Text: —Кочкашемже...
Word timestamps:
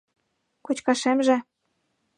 —Кочкашемже... 0.65 1.37